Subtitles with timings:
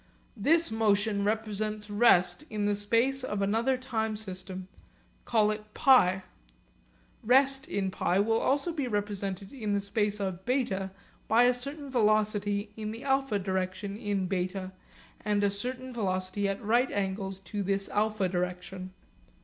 [0.35, 4.67] This motion represents rest in the space of another time system
[5.25, 6.23] call it π.
[7.23, 10.89] Rest in π will also be represented in the space of β
[11.27, 14.71] by a certain velocity in the α direction in β
[15.23, 18.93] and a certain velocity at right angles to this α direction.